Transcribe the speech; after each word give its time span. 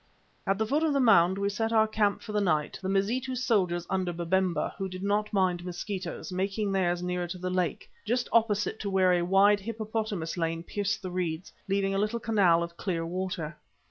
At 0.47 0.57
the 0.57 0.65
foot 0.65 0.81
of 0.81 0.93
the 0.93 0.99
mound 0.99 1.37
we 1.37 1.47
set 1.49 1.71
our 1.71 1.87
camp 1.87 2.23
for 2.23 2.31
the 2.31 2.41
night, 2.41 2.79
the 2.81 2.89
Mazitu 2.89 3.35
soldiers 3.35 3.85
under 3.87 4.11
Babemba, 4.11 4.73
who 4.79 4.89
did 4.89 5.03
not 5.03 5.31
mind 5.31 5.63
mosquitoes, 5.63 6.31
making 6.31 6.71
theirs 6.71 7.03
nearer 7.03 7.27
to 7.27 7.37
the 7.37 7.51
lake, 7.51 7.87
just 8.03 8.27
opposite 8.31 8.79
to 8.79 8.89
where 8.89 9.13
a 9.13 9.21
wide 9.21 9.59
hippopotamus 9.59 10.37
lane 10.37 10.63
pierced 10.63 11.03
the 11.03 11.11
reeds, 11.11 11.53
leaving 11.67 11.93
a 11.93 11.99
little 11.99 12.19
canal 12.19 12.63
of 12.63 12.77
clear 12.77 13.05
water. 13.05 13.55